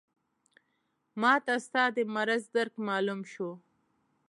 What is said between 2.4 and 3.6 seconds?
درک معلوم شو.